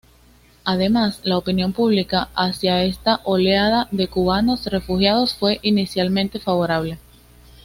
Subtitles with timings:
[0.63, 6.97] Además, la opinión pública hacia esta oleada de cubanos refugiados fue inicialmente favorable.